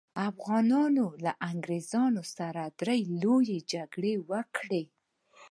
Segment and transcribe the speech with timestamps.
[0.29, 4.83] افغانانو له انګریزانو سره درې لويې جګړې وکړې.